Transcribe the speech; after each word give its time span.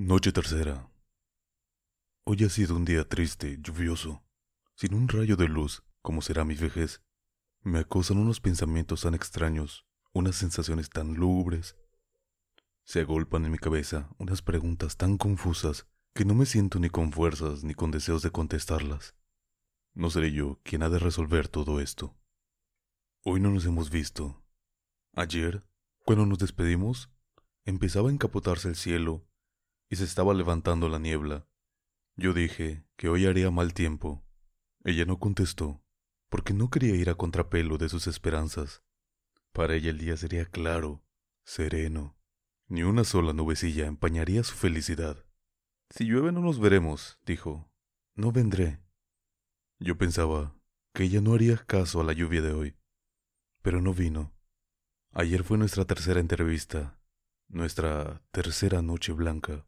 Noche 0.00 0.30
tercera. 0.30 0.88
Hoy 2.22 2.44
ha 2.44 2.48
sido 2.48 2.76
un 2.76 2.84
día 2.84 3.08
triste, 3.08 3.58
lluvioso, 3.60 4.22
sin 4.76 4.94
un 4.94 5.08
rayo 5.08 5.34
de 5.34 5.48
luz, 5.48 5.82
como 6.02 6.22
será 6.22 6.44
mi 6.44 6.54
vejez. 6.54 7.02
Me 7.64 7.80
acosan 7.80 8.18
unos 8.18 8.38
pensamientos 8.38 9.00
tan 9.00 9.14
extraños, 9.14 9.88
unas 10.12 10.36
sensaciones 10.36 10.88
tan 10.88 11.14
lúgubres. 11.14 11.76
Se 12.84 13.00
agolpan 13.00 13.44
en 13.44 13.50
mi 13.50 13.58
cabeza 13.58 14.08
unas 14.18 14.40
preguntas 14.40 14.96
tan 14.96 15.18
confusas 15.18 15.88
que 16.14 16.24
no 16.24 16.36
me 16.36 16.46
siento 16.46 16.78
ni 16.78 16.90
con 16.90 17.10
fuerzas 17.10 17.64
ni 17.64 17.74
con 17.74 17.90
deseos 17.90 18.22
de 18.22 18.30
contestarlas. 18.30 19.16
No 19.94 20.10
seré 20.10 20.30
yo 20.30 20.60
quien 20.62 20.84
ha 20.84 20.90
de 20.90 21.00
resolver 21.00 21.48
todo 21.48 21.80
esto. 21.80 22.16
Hoy 23.24 23.40
no 23.40 23.50
nos 23.50 23.66
hemos 23.66 23.90
visto. 23.90 24.44
Ayer, 25.16 25.64
cuando 26.04 26.24
nos 26.24 26.38
despedimos, 26.38 27.10
empezaba 27.64 28.10
a 28.10 28.12
encapotarse 28.12 28.68
el 28.68 28.76
cielo 28.76 29.27
y 29.88 29.96
se 29.96 30.04
estaba 30.04 30.34
levantando 30.34 30.88
la 30.88 30.98
niebla. 30.98 31.46
Yo 32.16 32.32
dije 32.32 32.84
que 32.96 33.08
hoy 33.08 33.26
haría 33.26 33.50
mal 33.50 33.74
tiempo. 33.74 34.24
Ella 34.84 35.04
no 35.04 35.18
contestó, 35.18 35.82
porque 36.28 36.52
no 36.52 36.70
quería 36.70 36.94
ir 36.94 37.10
a 37.10 37.14
contrapelo 37.14 37.78
de 37.78 37.88
sus 37.88 38.06
esperanzas. 38.06 38.82
Para 39.52 39.74
ella 39.74 39.90
el 39.90 39.98
día 39.98 40.16
sería 40.16 40.44
claro, 40.44 41.04
sereno. 41.44 42.16
Ni 42.66 42.82
una 42.82 43.04
sola 43.04 43.32
nubecilla 43.32 43.86
empañaría 43.86 44.44
su 44.44 44.54
felicidad. 44.54 45.24
Si 45.90 46.04
llueve 46.04 46.32
no 46.32 46.40
nos 46.40 46.60
veremos, 46.60 47.18
dijo. 47.24 47.70
No 48.14 48.32
vendré. 48.32 48.80
Yo 49.78 49.96
pensaba 49.96 50.54
que 50.92 51.04
ella 51.04 51.20
no 51.20 51.34
haría 51.34 51.56
caso 51.56 52.00
a 52.00 52.04
la 52.04 52.12
lluvia 52.12 52.42
de 52.42 52.52
hoy, 52.52 52.76
pero 53.62 53.80
no 53.80 53.94
vino. 53.94 54.34
Ayer 55.12 55.44
fue 55.44 55.56
nuestra 55.56 55.84
tercera 55.84 56.20
entrevista, 56.20 57.00
nuestra 57.48 58.22
tercera 58.32 58.82
noche 58.82 59.12
blanca. 59.12 59.66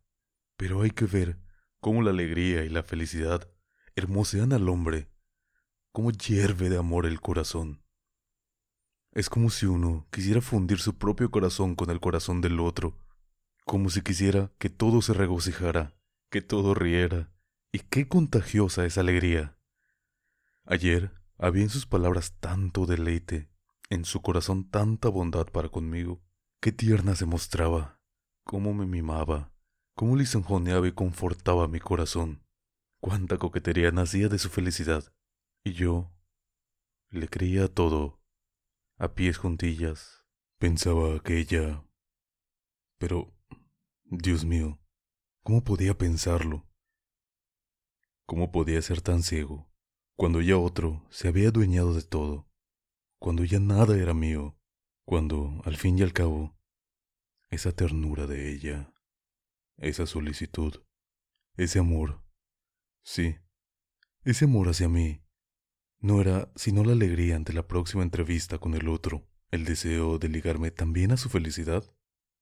Pero 0.60 0.82
hay 0.82 0.90
que 0.90 1.06
ver 1.06 1.38
cómo 1.80 2.02
la 2.02 2.10
alegría 2.10 2.66
y 2.66 2.68
la 2.68 2.82
felicidad 2.82 3.50
hermosean 3.96 4.52
al 4.52 4.68
hombre, 4.68 5.08
cómo 5.90 6.10
hierve 6.10 6.68
de 6.68 6.76
amor 6.76 7.06
el 7.06 7.22
corazón. 7.22 7.82
Es 9.12 9.30
como 9.30 9.48
si 9.48 9.64
uno 9.64 10.06
quisiera 10.10 10.42
fundir 10.42 10.78
su 10.78 10.98
propio 10.98 11.30
corazón 11.30 11.74
con 11.76 11.88
el 11.88 11.98
corazón 11.98 12.42
del 12.42 12.60
otro, 12.60 12.98
como 13.64 13.88
si 13.88 14.02
quisiera 14.02 14.52
que 14.58 14.68
todo 14.68 15.00
se 15.00 15.14
regocijara, 15.14 15.94
que 16.28 16.42
todo 16.42 16.74
riera, 16.74 17.32
y 17.72 17.78
qué 17.78 18.06
contagiosa 18.06 18.84
esa 18.84 19.00
alegría. 19.00 19.56
Ayer 20.66 21.10
había 21.38 21.62
en 21.62 21.70
sus 21.70 21.86
palabras 21.86 22.34
tanto 22.38 22.84
deleite, 22.84 23.48
en 23.88 24.04
su 24.04 24.20
corazón 24.20 24.68
tanta 24.68 25.08
bondad 25.08 25.46
para 25.46 25.70
conmigo, 25.70 26.20
qué 26.60 26.70
tierna 26.70 27.14
se 27.14 27.24
mostraba, 27.24 27.98
cómo 28.44 28.74
me 28.74 28.84
mimaba, 28.84 29.54
cómo 29.94 30.16
lisonjoneaba 30.16 30.88
y 30.88 30.92
confortaba 30.92 31.68
mi 31.68 31.80
corazón. 31.80 32.44
Cuánta 33.00 33.38
coquetería 33.38 33.90
nacía 33.90 34.28
de 34.28 34.38
su 34.38 34.50
felicidad. 34.50 35.12
Y 35.64 35.72
yo 35.72 36.12
le 37.10 37.28
creía 37.28 37.68
todo, 37.68 38.20
a 38.98 39.14
pies 39.14 39.38
juntillas. 39.38 40.24
Pensaba 40.58 41.20
que 41.22 41.38
ella... 41.38 41.84
Pero, 42.98 43.32
Dios 44.04 44.44
mío, 44.44 44.78
¿cómo 45.42 45.64
podía 45.64 45.96
pensarlo? 45.96 46.66
¿Cómo 48.26 48.52
podía 48.52 48.80
ser 48.82 49.00
tan 49.00 49.22
ciego 49.22 49.72
cuando 50.16 50.42
ya 50.42 50.56
otro 50.56 51.06
se 51.10 51.28
había 51.28 51.48
adueñado 51.48 51.94
de 51.94 52.02
todo? 52.02 52.48
Cuando 53.18 53.44
ya 53.44 53.58
nada 53.58 53.96
era 53.96 54.14
mío, 54.14 54.56
cuando, 55.04 55.60
al 55.64 55.76
fin 55.76 55.98
y 55.98 56.02
al 56.02 56.12
cabo, 56.12 56.56
esa 57.48 57.72
ternura 57.72 58.26
de 58.26 58.52
ella 58.52 58.94
esa 59.80 60.06
solicitud, 60.06 60.82
ese 61.56 61.78
amor. 61.78 62.22
Sí, 63.02 63.36
ese 64.24 64.44
amor 64.44 64.68
hacia 64.68 64.88
mí 64.88 65.22
no 65.98 66.20
era 66.20 66.50
sino 66.54 66.84
la 66.84 66.92
alegría 66.92 67.36
ante 67.36 67.52
la 67.52 67.66
próxima 67.66 68.02
entrevista 68.02 68.58
con 68.58 68.74
el 68.74 68.88
otro, 68.88 69.26
el 69.50 69.64
deseo 69.64 70.18
de 70.18 70.28
ligarme 70.28 70.70
también 70.70 71.12
a 71.12 71.16
su 71.16 71.28
felicidad. 71.28 71.84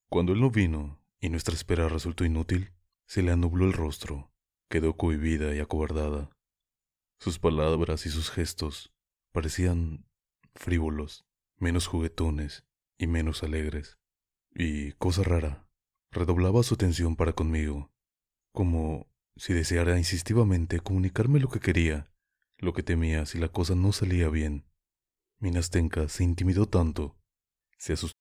Cuando 0.08 0.32
él 0.32 0.40
no 0.40 0.50
vino 0.50 1.00
y 1.20 1.28
nuestra 1.28 1.54
espera 1.54 1.88
resultó 1.88 2.24
inútil, 2.24 2.72
se 3.06 3.22
le 3.22 3.32
anubló 3.32 3.64
el 3.64 3.72
rostro, 3.72 4.32
quedó 4.68 4.96
cohibida 4.96 5.54
y 5.54 5.60
acobardada. 5.60 6.30
Sus 7.18 7.38
palabras 7.38 8.06
y 8.06 8.10
sus 8.10 8.30
gestos 8.30 8.92
parecían 9.32 10.06
frívolos, 10.54 11.26
menos 11.56 11.86
juguetones 11.86 12.64
y 12.96 13.06
menos 13.06 13.42
alegres. 13.42 13.98
Y, 14.54 14.92
cosa 14.92 15.22
rara, 15.22 15.67
redoblaba 16.10 16.62
su 16.62 16.74
atención 16.74 17.16
para 17.16 17.32
conmigo, 17.32 17.90
como 18.52 19.06
si 19.36 19.52
deseara 19.52 19.98
insistivamente 19.98 20.80
comunicarme 20.80 21.40
lo 21.40 21.48
que 21.48 21.60
quería, 21.60 22.10
lo 22.58 22.72
que 22.72 22.82
temía 22.82 23.26
si 23.26 23.38
la 23.38 23.48
cosa 23.48 23.74
no 23.74 23.92
salía 23.92 24.28
bien. 24.28 24.64
Minastenka 25.40 26.08
se 26.08 26.24
intimidó 26.24 26.66
tanto, 26.66 27.16
se 27.78 27.92
asustó. 27.92 28.16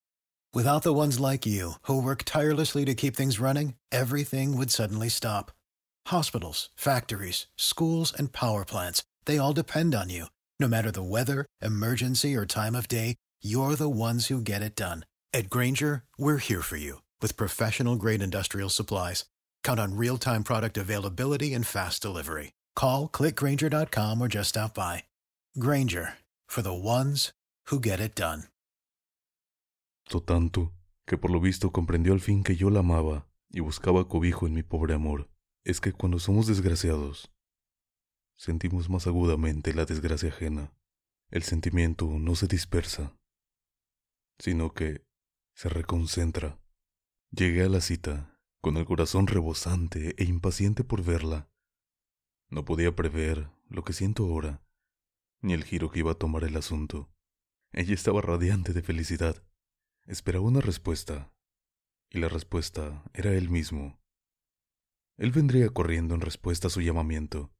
Without 0.54 0.82
the 0.82 0.94
ones 0.94 1.20
like 1.20 1.46
you, 1.46 1.74
who 1.82 2.00
work 2.00 2.24
tirelessly 2.24 2.84
to 2.84 2.94
keep 2.94 3.14
things 3.14 3.38
running, 3.38 3.74
everything 3.92 4.56
would 4.56 4.70
suddenly 4.70 5.10
stop. 5.10 5.52
Hospitals, 6.06 6.70
factories, 6.74 7.48
schools, 7.56 8.14
and 8.16 8.32
power 8.32 8.64
plants, 8.64 9.02
they 9.26 9.36
all 9.36 9.52
depend 9.52 9.94
on 9.94 10.08
you. 10.08 10.26
No 10.58 10.66
matter 10.66 10.90
the 10.90 11.02
weather, 11.02 11.44
emergency, 11.60 12.34
or 12.34 12.46
time 12.46 12.74
of 12.74 12.88
day, 12.88 13.16
you're 13.42 13.76
the 13.76 13.90
ones 13.90 14.28
who 14.28 14.40
get 14.40 14.62
it 14.62 14.74
done. 14.74 15.04
At 15.34 15.50
Granger, 15.50 16.04
we're 16.16 16.38
here 16.38 16.62
for 16.62 16.78
you 16.78 17.00
with 17.20 17.36
professional 17.36 17.96
grade 17.96 18.22
industrial 18.22 18.70
supplies. 18.70 19.24
Count 19.62 19.78
on 19.78 19.96
real 19.96 20.18
time 20.18 20.42
product 20.42 20.76
availability 20.76 21.54
and 21.54 21.66
fast 21.66 22.02
delivery. 22.02 22.52
Call 22.74 23.08
clickgranger.com 23.08 24.20
or 24.20 24.28
just 24.28 24.50
stop 24.50 24.74
by. 24.74 25.04
Granger 25.58 26.14
for 26.48 26.62
the 26.62 26.72
ones 26.72 27.32
who 27.70 27.80
get 27.80 28.00
it 28.00 28.14
done. 28.14 28.44
Tanto 30.26 30.72
que 31.06 31.18
por 31.18 31.30
lo 31.30 31.40
visto 31.40 31.70
comprendió 31.70 32.12
al 32.12 32.20
fin 32.20 32.42
que 32.42 32.56
yo 32.56 32.70
la 32.70 32.80
amaba 32.80 33.26
y 33.50 33.60
buscaba 33.60 34.08
cobijo 34.08 34.46
en 34.46 34.54
mi 34.54 34.62
pobre 34.62 34.94
amor. 34.94 35.28
Es 35.64 35.80
que 35.80 35.92
cuando 35.92 36.18
somos 36.18 36.46
desgraciados, 36.46 37.30
sentimos 38.36 38.88
más 38.88 39.06
agudamente 39.06 39.74
la 39.74 39.84
desgracia 39.84 40.30
ajena. 40.30 40.72
El 41.30 41.42
sentimiento 41.42 42.06
no 42.06 42.34
se 42.36 42.46
dispersa, 42.46 43.12
sino 44.38 44.72
que 44.72 45.04
se 45.54 45.68
reconcentra 45.68 46.58
Llegué 47.30 47.62
a 47.62 47.68
la 47.68 47.82
cita, 47.82 48.40
con 48.62 48.78
el 48.78 48.86
corazón 48.86 49.26
rebosante 49.26 50.14
e 50.16 50.24
impaciente 50.24 50.82
por 50.82 51.04
verla. 51.04 51.50
No 52.48 52.64
podía 52.64 52.96
prever 52.96 53.50
lo 53.68 53.84
que 53.84 53.92
siento 53.92 54.24
ahora, 54.24 54.62
ni 55.42 55.52
el 55.52 55.62
giro 55.62 55.90
que 55.90 55.98
iba 55.98 56.12
a 56.12 56.18
tomar 56.18 56.44
el 56.44 56.56
asunto. 56.56 57.12
Ella 57.72 57.92
estaba 57.92 58.22
radiante 58.22 58.72
de 58.72 58.80
felicidad. 58.80 59.44
Esperaba 60.06 60.46
una 60.46 60.62
respuesta, 60.62 61.30
y 62.08 62.18
la 62.18 62.30
respuesta 62.30 63.04
era 63.12 63.34
él 63.34 63.50
mismo. 63.50 64.00
Él 65.18 65.30
vendría 65.30 65.68
corriendo 65.68 66.14
en 66.14 66.22
respuesta 66.22 66.68
a 66.68 66.70
su 66.70 66.80
llamamiento. 66.80 67.52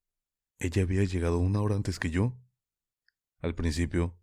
Ella 0.58 0.82
había 0.82 1.04
llegado 1.04 1.38
una 1.38 1.60
hora 1.60 1.76
antes 1.76 1.98
que 1.98 2.08
yo. 2.08 2.34
Al 3.42 3.54
principio, 3.54 4.16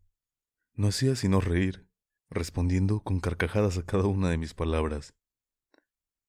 no 0.74 0.88
hacía 0.88 1.16
sino 1.16 1.40
reír, 1.40 1.88
respondiendo 2.32 3.02
con 3.02 3.20
carcajadas 3.20 3.78
a 3.78 3.86
cada 3.86 4.08
una 4.08 4.32
de 4.32 4.40
mis 4.40 4.56
palabras. 4.56 5.14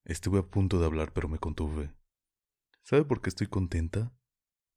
Estuve 0.06 0.38
a 0.38 0.46
punto 0.46 0.78
de 0.78 0.86
hablar, 0.86 1.12
pero 1.12 1.28
me 1.28 1.40
contuve. 1.40 1.92
¿Sabe 2.84 3.04
por 3.04 3.20
qué 3.20 3.28
estoy 3.28 3.48
contenta? 3.48 4.14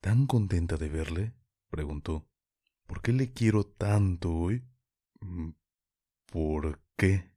¿Tan 0.02 0.26
contenta 0.26 0.76
de 0.76 0.90
verle? 0.90 1.36
preguntó. 1.70 2.28
¿Por 2.88 3.04
qué 3.04 3.14
le 3.14 3.32
quiero 3.32 3.64
tanto 3.64 4.34
hoy? 4.34 4.66
Mm, 5.22 5.52
¿Por 6.26 6.82
qué? 6.98 7.32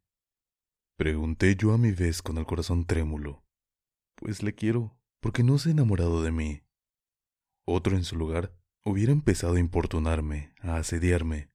Pregunté 0.97 1.55
yo 1.55 1.75
a 1.75 1.79
mi 1.79 1.93
vez 1.93 2.23
con 2.23 2.39
el 2.39 2.47
corazón 2.47 2.87
trémulo. 2.87 3.45
Pues 4.15 4.43
le 4.43 4.55
quiero, 4.55 4.99
porque 5.21 5.43
no 5.43 5.59
se 5.59 5.69
ha 5.69 5.73
enamorado 5.73 6.23
de 6.23 6.33
mí. 6.33 6.63
Otro 7.67 7.95
en 7.95 8.05
su 8.05 8.17
lugar 8.17 8.57
hubiera 8.87 9.13
empezado 9.13 9.57
a 9.57 9.61
importunarme, 9.61 10.55
a 10.61 10.77
asediarme, 10.77 11.51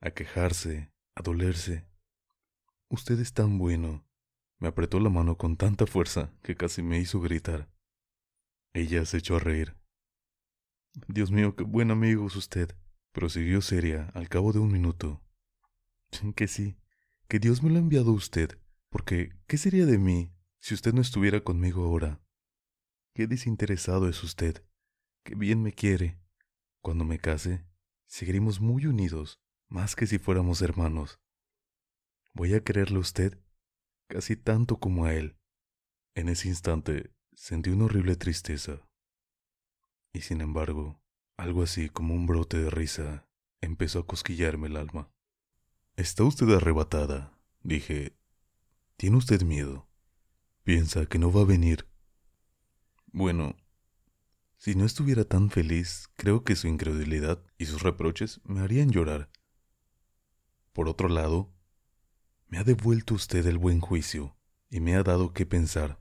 a 0.00 0.12
quejarse, 0.12 0.90
a 1.14 1.22
dolerse. 1.22 1.86
Usted 2.88 3.20
es 3.20 3.34
tan 3.34 3.58
bueno, 3.58 4.06
Me 4.62 4.68
apretó 4.68 5.00
la 5.00 5.10
mano 5.10 5.36
con 5.36 5.56
tanta 5.56 5.88
fuerza 5.88 6.32
que 6.40 6.54
casi 6.54 6.84
me 6.84 7.00
hizo 7.00 7.20
gritar. 7.20 7.68
Ella 8.72 9.04
se 9.06 9.16
echó 9.16 9.34
a 9.34 9.40
reír. 9.40 9.76
Dios 11.08 11.32
mío, 11.32 11.56
qué 11.56 11.64
buen 11.64 11.90
amigo 11.90 12.28
es 12.28 12.36
usted, 12.36 12.76
prosiguió 13.10 13.60
seria 13.60 14.10
al 14.14 14.28
cabo 14.28 14.52
de 14.52 14.60
un 14.60 14.70
minuto. 14.70 15.20
Que 16.36 16.46
sí, 16.46 16.78
que 17.26 17.40
Dios 17.40 17.64
me 17.64 17.70
lo 17.70 17.76
ha 17.76 17.78
enviado 17.80 18.12
a 18.12 18.14
usted, 18.14 18.56
porque 18.88 19.32
¿qué 19.48 19.58
sería 19.58 19.84
de 19.84 19.98
mí 19.98 20.32
si 20.60 20.74
usted 20.74 20.92
no 20.92 21.00
estuviera 21.00 21.40
conmigo 21.40 21.82
ahora? 21.84 22.20
Qué 23.16 23.26
desinteresado 23.26 24.08
es 24.08 24.22
usted, 24.22 24.64
qué 25.24 25.34
bien 25.34 25.60
me 25.60 25.72
quiere. 25.72 26.20
Cuando 26.82 27.04
me 27.04 27.18
case, 27.18 27.66
seguiremos 28.06 28.60
muy 28.60 28.86
unidos, 28.86 29.40
más 29.66 29.96
que 29.96 30.06
si 30.06 30.18
fuéramos 30.18 30.62
hermanos. 30.62 31.20
Voy 32.32 32.54
a 32.54 32.62
quererle 32.62 32.98
a 32.98 33.00
usted 33.00 33.41
casi 34.12 34.36
tanto 34.36 34.78
como 34.78 35.06
a 35.06 35.14
él. 35.14 35.38
En 36.14 36.28
ese 36.28 36.46
instante 36.46 37.14
sentí 37.32 37.70
una 37.70 37.86
horrible 37.86 38.14
tristeza. 38.14 38.86
Y 40.12 40.20
sin 40.20 40.42
embargo, 40.42 41.00
algo 41.38 41.62
así 41.62 41.88
como 41.88 42.12
un 42.14 42.26
brote 42.26 42.58
de 42.58 42.68
risa 42.68 43.26
empezó 43.62 44.00
a 44.00 44.06
cosquillarme 44.06 44.68
el 44.68 44.76
alma. 44.76 45.10
Está 45.96 46.24
usted 46.24 46.46
arrebatada, 46.50 47.38
dije. 47.62 48.14
¿Tiene 48.98 49.16
usted 49.16 49.44
miedo? 49.44 49.88
¿Piensa 50.62 51.06
que 51.06 51.18
no 51.18 51.32
va 51.32 51.40
a 51.40 51.46
venir? 51.46 51.88
Bueno, 53.06 53.56
si 54.58 54.74
no 54.74 54.84
estuviera 54.84 55.24
tan 55.24 55.48
feliz, 55.48 56.10
creo 56.16 56.44
que 56.44 56.54
su 56.54 56.68
incredulidad 56.68 57.42
y 57.56 57.64
sus 57.64 57.82
reproches 57.82 58.42
me 58.44 58.60
harían 58.60 58.90
llorar. 58.90 59.30
Por 60.74 60.90
otro 60.90 61.08
lado, 61.08 61.54
me 62.52 62.58
ha 62.58 62.64
devuelto 62.64 63.14
usted 63.14 63.46
el 63.46 63.56
buen 63.56 63.80
juicio 63.80 64.36
y 64.68 64.80
me 64.80 64.94
ha 64.94 65.02
dado 65.02 65.32
que 65.32 65.46
pensar, 65.46 65.98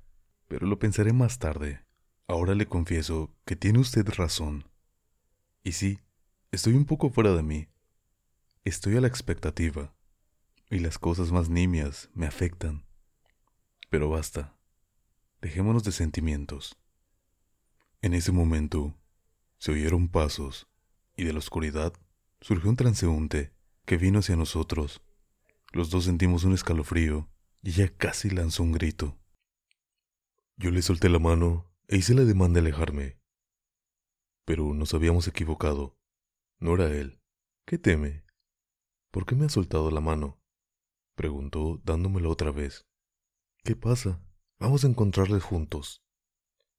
pero 0.49 0.67
lo 0.67 0.79
pensaré 0.79 1.13
más 1.13 1.39
tarde. 1.39 1.85
Ahora 2.27 2.55
le 2.55 2.65
confieso 2.65 3.33
que 3.45 3.55
tiene 3.55 3.79
usted 3.79 4.05
razón. 4.09 4.69
Y 5.63 5.71
sí, 5.71 6.01
estoy 6.51 6.73
un 6.73 6.83
poco 6.83 7.09
fuera 7.09 7.33
de 7.33 7.41
mí. 7.41 7.69
Estoy 8.65 8.97
a 8.97 8.99
la 8.99 9.07
expectativa, 9.07 9.95
y 10.69 10.79
las 10.79 10.99
cosas 10.99 11.31
más 11.31 11.47
nimias 11.47 12.09
me 12.13 12.27
afectan. 12.27 12.83
Pero 13.89 14.09
basta, 14.09 14.53
dejémonos 15.39 15.85
de 15.85 15.93
sentimientos. 15.93 16.77
En 18.01 18.13
ese 18.13 18.33
momento 18.33 18.93
se 19.57 19.71
oyeron 19.71 20.09
pasos, 20.09 20.67
y 21.15 21.23
de 21.23 21.31
la 21.31 21.39
oscuridad 21.39 21.93
surgió 22.41 22.69
un 22.69 22.75
transeúnte 22.75 23.53
que 23.85 23.95
vino 23.95 24.19
hacia 24.19 24.35
nosotros. 24.35 25.01
Los 25.71 25.89
dos 25.89 26.05
sentimos 26.05 26.43
un 26.43 26.53
escalofrío, 26.53 27.29
y 27.61 27.69
ella 27.69 27.95
casi 27.95 28.29
lanzó 28.29 28.63
un 28.63 28.73
grito. 28.73 29.17
Yo 30.57 30.69
le 30.71 30.81
solté 30.81 31.07
la 31.09 31.19
mano 31.19 31.71
e 31.87 31.97
hice 31.97 32.13
la 32.13 32.23
demanda 32.23 32.61
de 32.61 32.67
alejarme. 32.67 33.19
Pero 34.45 34.73
nos 34.73 34.93
habíamos 34.93 35.27
equivocado. 35.27 35.97
No 36.59 36.75
era 36.75 36.93
él. 36.93 37.21
¿Qué 37.65 37.77
teme? 37.77 38.25
¿Por 39.11 39.25
qué 39.25 39.35
me 39.35 39.45
ha 39.45 39.49
soltado 39.49 39.91
la 39.91 40.01
mano? 40.01 40.41
preguntó 41.15 41.81
dándomela 41.83 42.29
otra 42.29 42.51
vez. 42.51 42.87
¿Qué 43.63 43.75
pasa? 43.75 44.21
Vamos 44.59 44.83
a 44.83 44.87
encontrarles 44.87 45.43
juntos. 45.43 46.03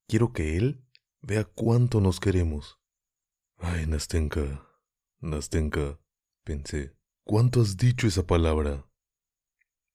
Quiero 0.07 0.33
que 0.33 0.57
él 0.57 0.87
vea 1.21 1.45
cuánto 1.45 1.99
nos 1.99 2.19
queremos. 2.19 2.79
Ay, 3.57 3.87
Nastenka, 3.87 4.67
Nastenka, 5.19 5.99
pensé. 6.43 6.95
¿Cuánto 7.25 7.61
has 7.61 7.77
dicho 7.77 8.05
esa 8.05 8.27
palabra? 8.27 8.85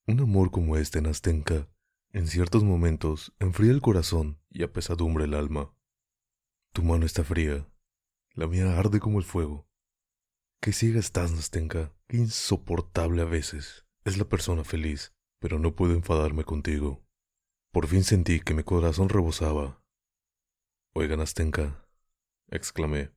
Un 0.06 0.20
amor 0.20 0.50
como 0.50 0.78
este, 0.78 1.02
Nastenka, 1.02 1.68
en 2.12 2.26
ciertos 2.26 2.64
momentos 2.64 3.34
enfría 3.38 3.70
el 3.70 3.82
corazón 3.82 4.40
y 4.48 4.62
apesadumbre 4.62 5.24
el 5.24 5.34
alma. 5.34 5.76
Tu 6.72 6.82
mano 6.82 7.04
está 7.04 7.24
fría, 7.24 7.70
la 8.32 8.46
mía 8.46 8.78
arde 8.78 8.98
como 8.98 9.18
el 9.18 9.26
fuego. 9.26 9.68
Qué 10.62 10.72
ciega 10.72 11.00
estás, 11.00 11.30
Nastenka, 11.32 11.92
qué 12.06 12.16
insoportable 12.16 13.20
a 13.20 13.26
veces. 13.26 13.84
Es 14.04 14.16
la 14.16 14.24
persona 14.24 14.64
feliz, 14.64 15.12
pero 15.38 15.58
no 15.58 15.76
puedo 15.76 15.92
enfadarme 15.92 16.44
contigo. 16.44 17.04
Por 17.72 17.88
fin 17.88 18.04
sentí 18.04 18.40
que 18.40 18.54
mi 18.54 18.62
corazón 18.62 19.10
rebosaba. 19.10 19.82
Oiga, 20.94 21.14
Nastenka, 21.18 21.86
exclamé, 22.50 23.12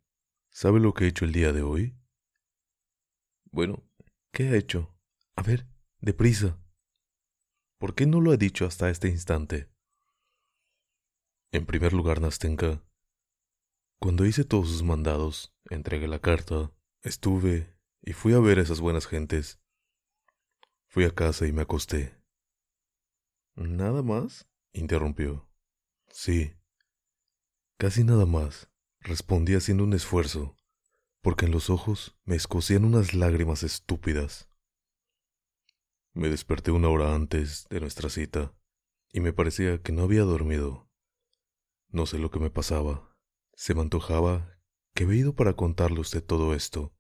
¿sabe 0.49 0.81
lo 0.81 0.93
que 0.93 1.05
he 1.05 1.07
hecho 1.07 1.23
el 1.23 1.31
día 1.31 1.53
de 1.53 1.61
hoy? 1.61 1.95
Bueno, 3.51 3.83
¿qué 4.31 4.49
ha 4.49 4.55
hecho? 4.55 4.95
A 5.35 5.43
ver, 5.43 5.67
deprisa. 5.99 6.59
¿Por 7.77 7.95
qué 7.95 8.05
no 8.05 8.21
lo 8.21 8.31
ha 8.31 8.37
dicho 8.37 8.65
hasta 8.65 8.89
este 8.89 9.07
instante? 9.07 9.69
En 11.51 11.65
primer 11.65 11.93
lugar, 11.93 12.21
Nastenka, 12.21 12.83
cuando 13.99 14.25
hice 14.25 14.45
todos 14.45 14.69
sus 14.69 14.83
mandados, 14.83 15.53
entregué 15.69 16.07
la 16.07 16.19
carta, 16.19 16.71
estuve 17.03 17.77
y 18.01 18.13
fui 18.13 18.33
a 18.33 18.39
ver 18.39 18.57
a 18.57 18.63
esas 18.63 18.79
buenas 18.79 19.05
gentes. 19.05 19.59
Fui 20.87 21.03
a 21.03 21.13
casa 21.13 21.45
y 21.45 21.51
me 21.51 21.61
acosté. 21.61 22.17
¿Nada 23.55 24.01
más? 24.01 24.47
interrumpió. 24.73 25.47
Sí. 26.09 26.55
Casi 27.77 28.03
nada 28.03 28.25
más, 28.25 28.69
respondí 29.01 29.55
haciendo 29.55 29.83
un 29.83 29.93
esfuerzo, 29.93 30.55
porque 31.21 31.45
en 31.45 31.51
los 31.51 31.69
ojos 31.69 32.17
me 32.25 32.35
escocían 32.35 32.85
unas 32.85 33.13
lágrimas 33.13 33.63
estúpidas. 33.63 34.49
Me 36.13 36.29
desperté 36.29 36.71
una 36.71 36.89
hora 36.89 37.15
antes 37.15 37.67
de 37.69 37.79
nuestra 37.79 38.09
cita 38.09 38.53
y 39.13 39.21
me 39.21 39.33
parecía 39.33 39.81
que 39.81 39.91
no 39.91 40.03
había 40.03 40.23
dormido. 40.23 40.89
No 41.89 42.05
sé 42.05 42.17
lo 42.17 42.31
que 42.31 42.39
me 42.39 42.49
pasaba. 42.49 43.15
Se 43.53 43.73
me 43.75 43.81
antojaba 43.81 44.57
que 44.93 45.03
había 45.03 45.21
ido 45.21 45.35
para 45.35 45.53
contarle 45.53 45.99
a 45.99 46.01
usted 46.01 46.23
todo 46.23 46.53
esto 46.53 46.93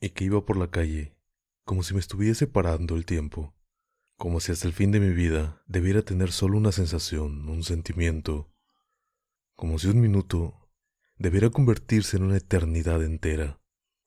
y 0.00 0.10
que 0.10 0.24
iba 0.24 0.44
por 0.44 0.56
la 0.56 0.70
calle 0.70 1.16
como 1.64 1.82
si 1.82 1.94
me 1.94 2.00
estuviese 2.00 2.46
parando 2.46 2.94
el 2.94 3.06
tiempo, 3.06 3.54
como 4.18 4.40
si 4.40 4.52
hasta 4.52 4.66
el 4.66 4.74
fin 4.74 4.92
de 4.92 5.00
mi 5.00 5.14
vida 5.14 5.62
debiera 5.66 6.02
tener 6.02 6.30
solo 6.30 6.58
una 6.58 6.72
sensación, 6.72 7.48
un 7.48 7.62
sentimiento, 7.62 8.52
como 9.56 9.78
si 9.78 9.88
un 9.88 10.00
minuto 10.00 10.63
debiera 11.16 11.50
convertirse 11.50 12.16
en 12.16 12.24
una 12.24 12.36
eternidad 12.36 13.02
entera, 13.02 13.60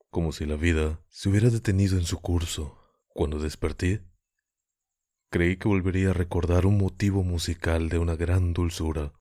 como 0.09 0.31
si 0.31 0.45
la 0.45 0.55
vida 0.55 1.03
se 1.09 1.29
hubiera 1.29 1.49
detenido 1.49 1.97
en 1.97 2.05
su 2.05 2.19
curso. 2.19 2.77
Cuando 3.13 3.39
desperté, 3.39 4.07
Creí 5.29 5.57
que 5.57 5.67
volvería 5.67 6.11
a 6.11 6.13
recordar 6.13 6.65
un 6.65 6.77
motivo 6.77 7.21
musical 7.21 7.89
de 7.89 7.99
una 7.99 8.15
gran 8.15 8.53
dulzura, 8.53 9.13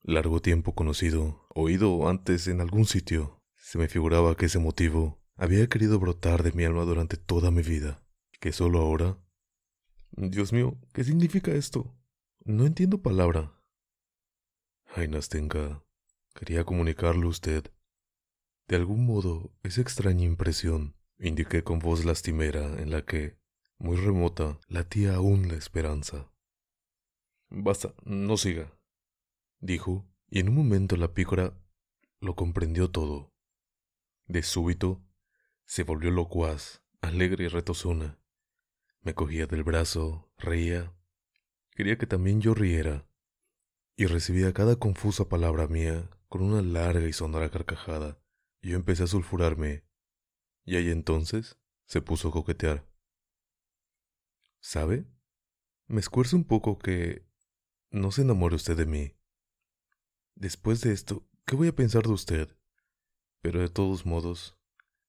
largo 0.00 0.40
tiempo 0.40 0.74
conocido, 0.74 1.46
oído 1.50 2.08
antes 2.08 2.48
en 2.48 2.62
algún 2.62 2.86
sitio. 2.86 3.42
Se 3.56 3.76
me 3.76 3.86
figuraba 3.86 4.36
que 4.36 4.46
ese 4.46 4.58
motivo 4.58 5.22
había 5.36 5.68
querido 5.68 5.98
brotar 5.98 6.42
de 6.42 6.52
mi 6.52 6.64
alma 6.64 6.84
durante 6.84 7.18
toda 7.18 7.50
mi 7.50 7.62
vida, 7.62 8.02
que 8.40 8.52
solo 8.52 8.78
ahora... 8.78 9.18
Dios 10.12 10.52
mío, 10.52 10.78
¿qué 10.94 11.04
significa 11.04 11.52
esto? 11.52 11.94
No 12.44 12.64
entiendo 12.64 13.02
palabra. 13.02 13.52
Ay, 14.86 15.08
Nastenka, 15.08 15.84
quería 16.34 16.64
comunicarle 16.64 17.24
a 17.24 17.28
usted. 17.28 17.72
De 18.68 18.76
algún 18.76 19.04
modo, 19.04 19.52
esa 19.62 19.80
extraña 19.80 20.24
impresión, 20.24 20.96
indiqué 21.18 21.64
con 21.64 21.78
voz 21.80 22.04
lastimera 22.04 22.80
en 22.80 22.90
la 22.90 23.04
que, 23.04 23.36
muy 23.78 23.96
remota, 23.96 24.58
latía 24.68 25.16
aún 25.16 25.48
la 25.48 25.54
esperanza. 25.54 26.30
Basta, 27.48 27.94
no 28.04 28.36
siga, 28.36 28.78
dijo, 29.58 30.06
y 30.28 30.38
en 30.38 30.48
un 30.48 30.54
momento 30.54 30.96
la 30.96 31.12
pícora 31.14 31.54
lo 32.20 32.36
comprendió 32.36 32.90
todo. 32.90 33.34
De 34.26 34.42
súbito, 34.42 35.02
se 35.64 35.82
volvió 35.82 36.10
locuaz, 36.10 36.82
alegre 37.00 37.44
y 37.44 37.48
retozona. 37.48 38.20
Me 39.00 39.14
cogía 39.14 39.46
del 39.46 39.64
brazo, 39.64 40.30
reía. 40.36 40.94
Quería 41.70 41.98
que 41.98 42.06
también 42.06 42.40
yo 42.40 42.54
riera, 42.54 43.08
y 43.96 44.06
recibía 44.06 44.52
cada 44.52 44.76
confusa 44.76 45.28
palabra 45.28 45.66
mía 45.66 46.08
con 46.30 46.42
una 46.42 46.62
larga 46.62 47.08
y 47.08 47.12
sonora 47.12 47.50
carcajada. 47.50 48.22
Yo 48.62 48.76
empecé 48.76 49.02
a 49.02 49.08
sulfurarme, 49.08 49.84
y 50.64 50.76
ahí 50.76 50.88
entonces 50.88 51.58
se 51.86 52.00
puso 52.00 52.28
a 52.28 52.30
coquetear. 52.30 52.88
¿Sabe? 54.60 55.06
Me 55.88 55.98
esfuerzo 55.98 56.36
un 56.36 56.44
poco 56.44 56.78
que 56.78 57.26
no 57.90 58.12
se 58.12 58.22
enamore 58.22 58.54
usted 58.54 58.76
de 58.76 58.86
mí. 58.86 59.16
Después 60.36 60.80
de 60.82 60.92
esto, 60.92 61.28
¿qué 61.46 61.56
voy 61.56 61.66
a 61.66 61.74
pensar 61.74 62.04
de 62.04 62.12
usted? 62.12 62.56
Pero 63.42 63.58
de 63.58 63.68
todos 63.68 64.06
modos, 64.06 64.56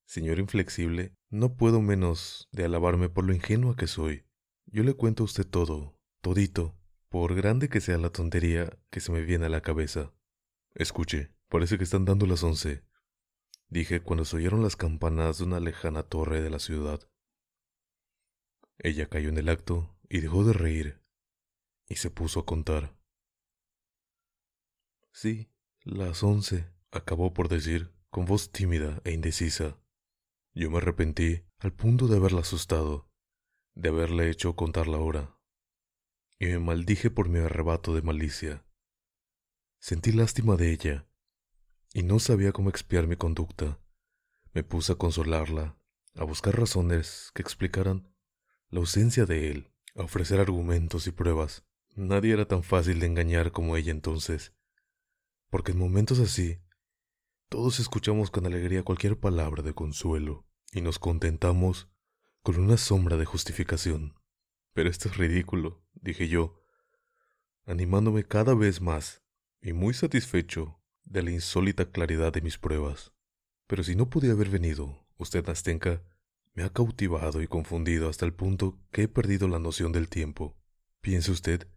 señor 0.05 0.39
inflexible, 0.39 1.15
no 1.29 1.55
puedo 1.55 1.81
menos 1.81 2.49
de 2.51 2.65
alabarme 2.65 3.09
por 3.09 3.25
lo 3.25 3.33
ingenua 3.33 3.75
que 3.75 3.85
soy. 3.85 4.25
Yo 4.65 4.81
le 4.81 4.95
cuento 4.95 5.21
a 5.21 5.25
usted 5.25 5.45
todo, 5.45 5.99
todito, 6.21 6.75
por 7.09 7.35
grande 7.35 7.69
que 7.69 7.79
sea 7.79 7.99
la 7.99 8.09
tontería 8.09 8.75
que 8.89 9.01
se 9.01 9.11
me 9.11 9.21
viene 9.21 9.45
a 9.45 9.49
la 9.49 9.61
cabeza. 9.61 10.13
Escuche, 10.73 11.33
parece 11.49 11.77
que 11.77 11.83
están 11.83 12.05
dando 12.05 12.25
las 12.25 12.43
once, 12.43 12.83
dije 13.67 14.01
cuando 14.01 14.23
se 14.23 14.37
oyeron 14.37 14.61
las 14.63 14.75
campanas 14.75 15.37
de 15.37 15.43
una 15.43 15.59
lejana 15.59 16.03
torre 16.03 16.41
de 16.41 16.49
la 16.49 16.59
ciudad. 16.59 17.09
Ella 18.77 19.07
cayó 19.07 19.29
en 19.29 19.37
el 19.37 19.49
acto 19.49 19.97
y 20.09 20.21
dejó 20.21 20.43
de 20.43 20.53
reír. 20.53 21.01
y 21.87 21.97
se 21.97 22.09
puso 22.09 22.39
a 22.39 22.45
contar. 22.45 22.95
Sí, 25.11 25.51
las 25.83 26.23
once, 26.23 26.71
acabó 26.89 27.33
por 27.33 27.49
decir, 27.49 27.91
con 28.09 28.25
voz 28.25 28.53
tímida 28.53 29.01
e 29.03 29.11
indecisa. 29.11 29.77
Yo 30.53 30.71
me 30.71 30.77
arrepentí 30.77 31.43
al 31.59 31.73
punto 31.73 32.07
de 32.07 32.15
haberla 32.15 32.41
asustado, 32.41 33.09
de 33.75 33.89
haberle 33.89 34.29
hecho 34.29 34.55
contar 34.55 34.87
la 34.87 34.99
hora, 34.99 35.37
y 36.39 36.45
me 36.45 36.59
maldije 36.59 37.09
por 37.11 37.27
mi 37.27 37.39
arrebato 37.39 37.93
de 37.93 38.01
malicia. 38.01 38.65
Sentí 39.83 40.11
lástima 40.11 40.57
de 40.57 40.71
ella, 40.71 41.07
y 41.91 42.03
no 42.03 42.19
sabía 42.19 42.51
cómo 42.51 42.69
expiar 42.69 43.07
mi 43.07 43.15
conducta. 43.15 43.79
Me 44.53 44.63
puse 44.63 44.91
a 44.91 44.95
consolarla, 44.95 45.75
a 46.13 46.23
buscar 46.23 46.55
razones 46.55 47.31
que 47.33 47.41
explicaran 47.41 48.07
la 48.69 48.81
ausencia 48.81 49.25
de 49.25 49.49
él, 49.49 49.73
a 49.95 50.03
ofrecer 50.03 50.39
argumentos 50.39 51.07
y 51.07 51.11
pruebas. 51.11 51.65
Nadie 51.95 52.33
era 52.33 52.47
tan 52.47 52.61
fácil 52.61 52.99
de 52.99 53.07
engañar 53.07 53.51
como 53.51 53.75
ella 53.75 53.91
entonces, 53.91 54.53
porque 55.49 55.71
en 55.71 55.79
momentos 55.79 56.19
así, 56.19 56.59
todos 57.49 57.79
escuchamos 57.79 58.29
con 58.29 58.45
alegría 58.45 58.83
cualquier 58.83 59.19
palabra 59.19 59.63
de 59.63 59.73
consuelo 59.73 60.45
y 60.71 60.81
nos 60.81 60.99
contentamos 60.99 61.89
con 62.43 62.59
una 62.59 62.77
sombra 62.77 63.17
de 63.17 63.25
justificación. 63.25 64.13
Pero 64.73 64.91
esto 64.91 65.09
es 65.09 65.17
ridículo, 65.17 65.83
dije 65.95 66.27
yo, 66.27 66.61
animándome 67.65 68.23
cada 68.25 68.53
vez 68.53 68.79
más 68.79 69.20
y 69.61 69.73
muy 69.73 69.93
satisfecho 69.93 70.81
de 71.03 71.23
la 71.23 71.31
insólita 71.31 71.91
claridad 71.91 72.33
de 72.33 72.41
mis 72.41 72.57
pruebas. 72.57 73.13
Pero 73.67 73.83
si 73.83 73.95
no 73.95 74.09
podía 74.09 74.31
haber 74.31 74.49
venido, 74.49 75.05
usted, 75.17 75.45
Nastenka, 75.45 76.01
me 76.53 76.63
ha 76.63 76.69
cautivado 76.69 77.41
y 77.41 77.47
confundido 77.47 78.09
hasta 78.09 78.25
el 78.25 78.33
punto 78.33 78.79
que 78.91 79.03
he 79.03 79.07
perdido 79.07 79.47
la 79.47 79.59
noción 79.59 79.91
del 79.91 80.09
tiempo. 80.09 80.57
Piense 80.99 81.31
usted 81.31 81.67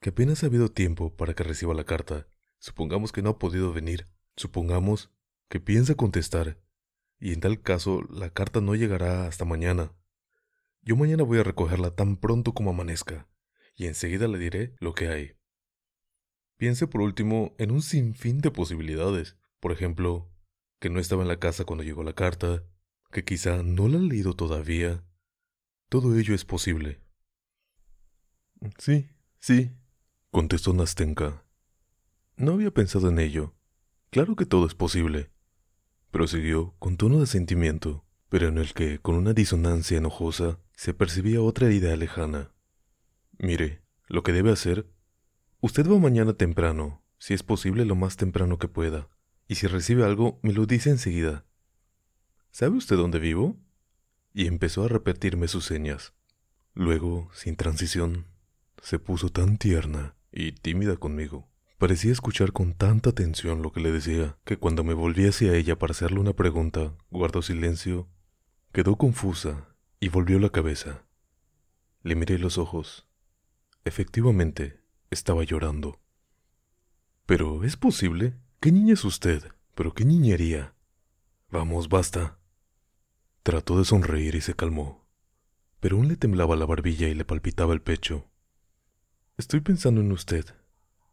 que 0.00 0.10
apenas 0.10 0.42
ha 0.42 0.46
habido 0.46 0.70
tiempo 0.70 1.16
para 1.16 1.34
que 1.34 1.42
reciba 1.42 1.74
la 1.74 1.84
carta. 1.84 2.28
Supongamos 2.58 3.10
que 3.10 3.22
no 3.22 3.30
ha 3.30 3.38
podido 3.38 3.72
venir. 3.72 4.06
Supongamos 4.36 5.10
que 5.48 5.60
piensa 5.60 5.94
contestar. 5.94 6.58
Y 7.18 7.32
en 7.32 7.40
tal 7.40 7.60
caso 7.60 8.02
la 8.10 8.30
carta 8.30 8.60
no 8.60 8.76
llegará 8.76 9.26
hasta 9.26 9.44
mañana. 9.44 9.92
Yo 10.82 10.94
mañana 10.94 11.24
voy 11.24 11.38
a 11.38 11.42
recogerla 11.42 11.94
tan 11.96 12.16
pronto 12.16 12.54
como 12.54 12.70
amanezca, 12.70 13.28
y 13.74 13.86
enseguida 13.86 14.28
le 14.28 14.38
diré 14.38 14.76
lo 14.78 14.94
que 14.94 15.08
hay. 15.08 15.37
Piense 16.58 16.88
por 16.88 17.00
último 17.00 17.54
en 17.58 17.70
un 17.70 17.82
sinfín 17.82 18.40
de 18.40 18.50
posibilidades. 18.50 19.36
Por 19.60 19.72
ejemplo, 19.72 20.30
que 20.80 20.90
no 20.90 21.00
estaba 21.00 21.22
en 21.22 21.28
la 21.28 21.38
casa 21.38 21.64
cuando 21.64 21.84
llegó 21.84 22.02
la 22.02 22.14
carta, 22.14 22.64
que 23.12 23.24
quizá 23.24 23.62
no 23.62 23.88
la 23.88 23.98
ha 23.98 24.02
leído 24.02 24.34
todavía. 24.34 25.04
Todo 25.88 26.18
ello 26.18 26.34
es 26.34 26.44
posible. 26.44 27.00
Sí, 28.76 29.08
sí, 29.38 29.70
contestó 30.30 30.72
Nastenka. 30.72 31.44
No 32.36 32.52
había 32.52 32.72
pensado 32.72 33.08
en 33.08 33.20
ello. 33.20 33.54
Claro 34.10 34.34
que 34.34 34.44
todo 34.44 34.66
es 34.66 34.74
posible. 34.74 35.30
Prosiguió 36.10 36.74
con 36.78 36.96
tono 36.96 37.20
de 37.20 37.26
sentimiento, 37.26 38.04
pero 38.28 38.48
en 38.48 38.58
el 38.58 38.74
que, 38.74 38.98
con 38.98 39.14
una 39.14 39.32
disonancia 39.32 39.98
enojosa, 39.98 40.58
se 40.74 40.92
percibía 40.92 41.40
otra 41.40 41.70
idea 41.70 41.96
lejana. 41.96 42.52
Mire, 43.38 43.82
lo 44.08 44.24
que 44.24 44.32
debe 44.32 44.50
hacer. 44.50 44.90
Usted 45.60 45.90
va 45.90 45.98
mañana 45.98 46.34
temprano, 46.34 47.02
si 47.18 47.34
es 47.34 47.42
posible 47.42 47.84
lo 47.84 47.96
más 47.96 48.16
temprano 48.16 48.58
que 48.58 48.68
pueda, 48.68 49.08
y 49.48 49.56
si 49.56 49.66
recibe 49.66 50.04
algo, 50.04 50.38
me 50.40 50.52
lo 50.52 50.66
dice 50.66 50.90
enseguida. 50.90 51.44
¿Sabe 52.52 52.76
usted 52.76 52.96
dónde 52.96 53.18
vivo? 53.18 53.56
Y 54.32 54.46
empezó 54.46 54.84
a 54.84 54.88
repetirme 54.88 55.48
sus 55.48 55.64
señas. 55.64 56.14
Luego, 56.74 57.28
sin 57.34 57.56
transición, 57.56 58.26
se 58.80 59.00
puso 59.00 59.30
tan 59.30 59.58
tierna 59.58 60.14
y 60.30 60.52
tímida 60.52 60.96
conmigo. 60.96 61.48
Parecía 61.76 62.12
escuchar 62.12 62.52
con 62.52 62.74
tanta 62.74 63.10
atención 63.10 63.60
lo 63.60 63.72
que 63.72 63.80
le 63.80 63.90
decía, 63.90 64.38
que 64.44 64.58
cuando 64.58 64.84
me 64.84 64.94
volví 64.94 65.26
hacia 65.26 65.56
ella 65.56 65.76
para 65.76 65.90
hacerle 65.90 66.20
una 66.20 66.34
pregunta, 66.34 66.94
guardó 67.10 67.42
silencio, 67.42 68.08
quedó 68.70 68.94
confusa 68.94 69.74
y 69.98 70.08
volvió 70.08 70.38
la 70.38 70.50
cabeza. 70.50 71.04
Le 72.04 72.14
miré 72.14 72.38
los 72.38 72.58
ojos. 72.58 73.08
Efectivamente, 73.84 74.77
estaba 75.10 75.44
llorando. 75.44 76.00
Pero, 77.26 77.64
¿es 77.64 77.76
posible? 77.76 78.36
¿Qué 78.60 78.72
niña 78.72 78.94
es 78.94 79.04
usted? 79.04 79.44
¿Pero 79.74 79.94
qué 79.94 80.04
niñería? 80.04 80.74
Vamos, 81.50 81.88
basta. 81.88 82.38
Trató 83.42 83.78
de 83.78 83.84
sonreír 83.84 84.34
y 84.34 84.40
se 84.40 84.54
calmó, 84.54 85.06
pero 85.80 85.96
aún 85.96 86.08
le 86.08 86.16
temblaba 86.16 86.56
la 86.56 86.66
barbilla 86.66 87.08
y 87.08 87.14
le 87.14 87.24
palpitaba 87.24 87.72
el 87.72 87.80
pecho. 87.80 88.28
Estoy 89.36 89.60
pensando 89.60 90.00
en 90.00 90.12
usted, 90.12 90.44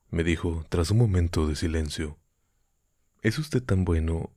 me 0.09 0.23
dijo 0.23 0.65
tras 0.69 0.91
un 0.91 0.97
momento 0.97 1.47
de 1.47 1.55
silencio. 1.55 2.17
Es 3.21 3.39
usted 3.39 3.63
tan 3.63 3.85
bueno 3.85 4.31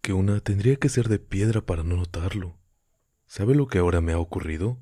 que 0.00 0.12
una 0.12 0.40
tendría 0.40 0.76
que 0.76 0.88
ser 0.88 1.08
de 1.08 1.18
piedra 1.18 1.60
para 1.60 1.82
no 1.82 1.96
notarlo. 1.96 2.58
¿Sabe 3.26 3.54
lo 3.54 3.66
que 3.66 3.78
ahora 3.78 4.00
me 4.00 4.12
ha 4.12 4.18
ocurrido? 4.18 4.78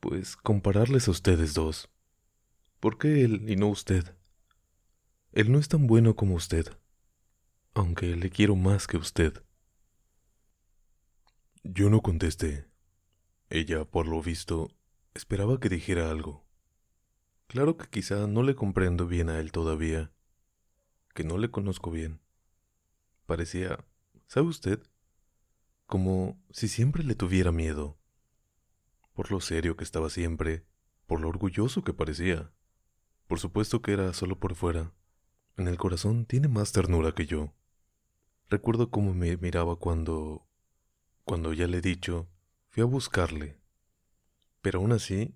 Pues 0.00 0.36
compararles 0.36 1.08
a 1.08 1.12
ustedes 1.12 1.54
dos. 1.54 1.88
¿Por 2.84 2.98
qué 2.98 3.24
él 3.24 3.48
y 3.48 3.56
no 3.56 3.68
usted? 3.68 4.14
Él 5.32 5.50
no 5.50 5.58
es 5.58 5.68
tan 5.68 5.86
bueno 5.86 6.16
como 6.16 6.34
usted, 6.34 6.66
aunque 7.72 8.14
le 8.14 8.28
quiero 8.28 8.56
más 8.56 8.86
que 8.86 8.98
usted. 8.98 9.42
Yo 11.62 11.88
no 11.88 12.02
contesté. 12.02 12.66
Ella, 13.48 13.86
por 13.86 14.06
lo 14.06 14.20
visto, 14.20 14.70
esperaba 15.14 15.58
que 15.60 15.70
dijera 15.70 16.10
algo. 16.10 16.44
Claro 17.46 17.78
que 17.78 17.88
quizá 17.88 18.26
no 18.26 18.42
le 18.42 18.54
comprendo 18.54 19.06
bien 19.06 19.30
a 19.30 19.40
él 19.40 19.50
todavía, 19.50 20.12
que 21.14 21.24
no 21.24 21.38
le 21.38 21.50
conozco 21.50 21.90
bien. 21.90 22.20
Parecía, 23.24 23.82
¿sabe 24.26 24.48
usted? 24.48 24.82
Como 25.86 26.38
si 26.50 26.68
siempre 26.68 27.02
le 27.02 27.14
tuviera 27.14 27.50
miedo. 27.50 27.96
Por 29.14 29.32
lo 29.32 29.40
serio 29.40 29.74
que 29.74 29.84
estaba 29.84 30.10
siempre, 30.10 30.66
por 31.06 31.22
lo 31.22 31.30
orgulloso 31.30 31.82
que 31.82 31.94
parecía. 31.94 32.53
Por 33.26 33.40
supuesto 33.40 33.80
que 33.82 33.92
era 33.92 34.12
solo 34.12 34.38
por 34.38 34.54
fuera. 34.54 34.92
En 35.56 35.68
el 35.68 35.78
corazón 35.78 36.26
tiene 36.26 36.48
más 36.48 36.72
ternura 36.72 37.12
que 37.12 37.26
yo. 37.26 37.52
Recuerdo 38.50 38.90
cómo 38.90 39.14
me 39.14 39.36
miraba 39.36 39.76
cuando... 39.76 40.46
cuando 41.24 41.52
ya 41.52 41.66
le 41.66 41.78
he 41.78 41.80
dicho, 41.80 42.28
fui 42.70 42.82
a 42.82 42.86
buscarle. 42.86 43.58
Pero 44.60 44.80
aún 44.80 44.92
así, 44.92 45.34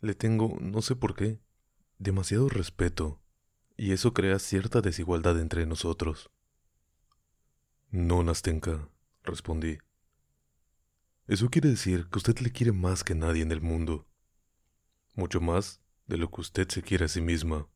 le 0.00 0.14
tengo, 0.14 0.56
no 0.60 0.82
sé 0.82 0.96
por 0.96 1.14
qué, 1.14 1.40
demasiado 1.98 2.48
respeto, 2.48 3.20
y 3.76 3.92
eso 3.92 4.14
crea 4.14 4.38
cierta 4.38 4.80
desigualdad 4.80 5.40
entre 5.40 5.66
nosotros. 5.66 6.30
No, 7.90 8.22
Nastenka, 8.22 8.88
respondí. 9.24 9.78
Eso 11.26 11.48
quiere 11.48 11.68
decir 11.68 12.08
que 12.10 12.18
usted 12.18 12.38
le 12.38 12.52
quiere 12.52 12.72
más 12.72 13.04
que 13.04 13.14
nadie 13.14 13.42
en 13.42 13.52
el 13.52 13.60
mundo. 13.60 14.06
Mucho 15.14 15.40
más 15.40 15.80
de 16.08 16.16
lo 16.16 16.30
que 16.30 16.40
usted 16.40 16.68
se 16.68 16.82
quiere 16.82 17.04
a 17.04 17.08
sí 17.08 17.20
misma. 17.20 17.68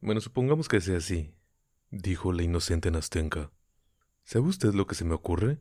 Bueno, 0.00 0.20
supongamos 0.20 0.68
que 0.68 0.80
sea 0.80 0.98
así, 0.98 1.32
dijo 1.90 2.32
la 2.32 2.42
inocente 2.42 2.90
Nastenka. 2.90 3.52
¿Sabe 4.24 4.48
usted 4.48 4.74
lo 4.74 4.86
que 4.86 4.94
se 4.94 5.04
me 5.04 5.14
ocurre? 5.14 5.60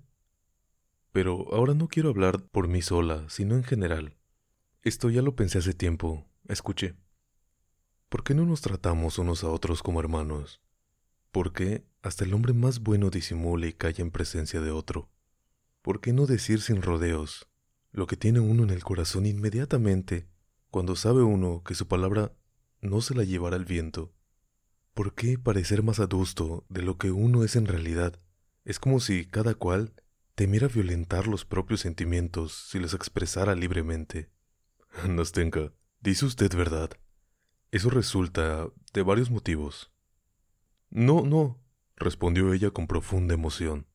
Pero 1.12 1.54
ahora 1.54 1.74
no 1.74 1.88
quiero 1.88 2.10
hablar 2.10 2.42
por 2.42 2.68
mí 2.68 2.82
sola, 2.82 3.28
sino 3.30 3.56
en 3.56 3.64
general. 3.64 4.18
Esto 4.82 5.10
ya 5.10 5.22
lo 5.22 5.36
pensé 5.36 5.60
hace 5.60 5.74
tiempo. 5.74 6.26
Escuche. 6.48 6.96
¿Por 8.10 8.24
qué 8.24 8.34
no 8.34 8.46
nos 8.46 8.62
tratamos 8.62 9.20
unos 9.20 9.44
a 9.44 9.50
otros 9.50 9.84
como 9.84 10.00
hermanos? 10.00 10.62
¿Por 11.32 11.54
qué 11.54 11.86
hasta 12.02 12.26
el 12.26 12.34
hombre 12.34 12.54
más 12.54 12.80
bueno 12.80 13.12
disimula 13.12 13.68
y 13.68 13.74
calla 13.74 14.02
en 14.02 14.12
presencia 14.12 14.62
de 14.62 14.72
otro? 14.72 15.10
¿Por 15.82 16.02
qué 16.02 16.14
no 16.14 16.26
decir 16.26 16.62
sin 16.62 16.82
rodeos 16.82 17.48
lo 17.92 18.08
que 18.08 18.18
tiene 18.18 18.40
uno 18.40 18.64
en 18.64 18.70
el 18.70 18.84
corazón 18.84 19.26
inmediatamente 19.26 20.29
cuando 20.70 20.96
sabe 20.96 21.22
uno 21.24 21.64
que 21.64 21.76
su 21.76 21.88
palabra 21.88 22.34
no 22.82 23.02
se 23.02 23.16
la 23.16 23.24
llevará 23.24 23.56
el 23.56 23.66
viento? 23.66 24.14
¿Por 24.94 25.14
qué 25.14 25.38
parecer 25.38 25.84
más 25.84 26.00
adusto 26.00 26.66
de 26.70 26.82
lo 26.82 26.98
que 26.98 27.12
uno 27.12 27.44
es 27.44 27.56
en 27.56 27.66
realidad? 27.66 28.20
Es 28.66 28.80
como 28.80 29.00
si 29.00 29.26
cada 29.26 29.56
cual 29.56 29.94
temiera 30.36 30.68
violentar 30.68 31.28
los 31.28 31.46
propios 31.46 31.82
sentimientos 31.82 32.68
si 32.70 32.80
los 32.80 32.94
expresara 32.94 33.56
libremente. 33.56 34.30
Nastenka, 35.08 35.74
dice 36.02 36.26
usted 36.26 36.56
verdad. 36.56 36.92
Eso 37.72 37.90
resulta 37.90 38.68
de 38.94 39.02
varios 39.04 39.30
motivos. 39.30 39.92
No, 40.90 41.22
no, 41.22 41.62
respondió 41.96 42.54
ella 42.54 42.72
con 42.72 42.88
profunda 42.88 43.34
emoción. 43.34 43.88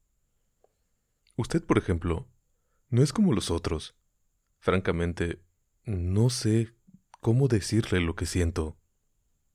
Usted, 1.36 1.64
por 1.64 1.78
ejemplo, 1.78 2.28
no 2.88 3.02
es 3.02 3.12
como 3.12 3.32
los 3.32 3.50
otros. 3.50 3.96
Francamente, 4.58 5.43
no 5.84 6.30
sé 6.30 6.74
cómo 7.20 7.48
decirle 7.48 8.00
lo 8.00 8.14
que 8.14 8.26
siento. 8.26 8.76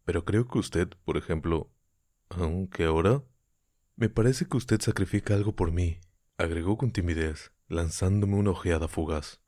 Pero 0.05 0.25
creo 0.25 0.47
que 0.47 0.59
usted, 0.59 0.89
por 1.05 1.17
ejemplo, 1.17 1.71
aunque 2.29 2.85
ahora... 2.85 3.23
Me 3.95 4.07
parece 4.07 4.45
que 4.45 4.55
usted 4.55 4.79
sacrifica 4.79 5.33
algo 5.33 5.57
por 5.57 5.73
mí, 5.73 5.99
agregó 6.37 6.77
con 6.77 6.91
timidez, 6.91 7.51
lanzándome 7.67 8.35
una 8.35 8.51
ojeada 8.51 8.87
fugaz. 8.87 9.41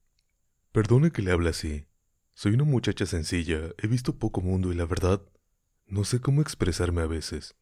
Perdone 0.73 1.11
que 1.11 1.21
le 1.21 1.31
hable 1.31 1.51
así, 1.51 1.87
Soy 2.33 2.53
una 2.53 2.63
muchacha 2.63 3.05
sencilla, 3.05 3.69
he 3.77 3.87
visto 3.87 4.17
poco 4.17 4.41
mundo 4.41 4.71
y 4.71 4.75
la 4.75 4.85
verdad, 4.85 5.21
no 5.85 6.03
sé 6.05 6.19
cómo 6.21 6.41
expresarme 6.41 7.01
a 7.01 7.05
veces. 7.05 7.55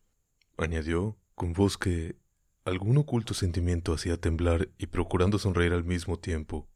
Añadió, 0.57 1.17
con 1.35 1.53
voz 1.53 1.77
que 1.77 2.15
algún 2.63 2.97
oculto 2.97 3.33
sentimiento 3.33 3.93
hacía 3.93 4.15
temblar 4.15 4.69
y 4.77 4.87
procurando 4.87 5.37
sonreír 5.37 5.73
al 5.73 5.83
mismo 5.83 6.17
tiempo. 6.17 6.68